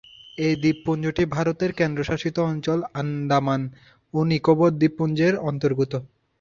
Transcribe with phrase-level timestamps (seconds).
[0.37, 3.61] এই দ্বীপপুঞ্জটি ভারতের কেন্দ্রশাসিত অঞ্চল আন্দামান
[4.13, 5.93] ও নিকোবর দ্বীপপুঞ্জ এর অন্তর্গত।